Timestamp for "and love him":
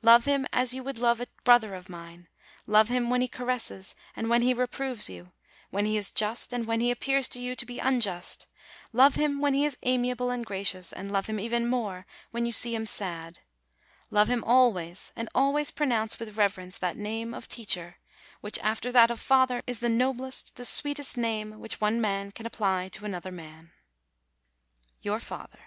10.92-11.40